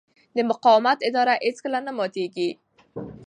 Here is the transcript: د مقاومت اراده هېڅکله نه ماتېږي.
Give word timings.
د 0.35 0.37
مقاومت 0.49 0.99
اراده 1.07 1.35
هېڅکله 1.45 1.79
نه 1.87 1.91
ماتېږي. 1.97 2.49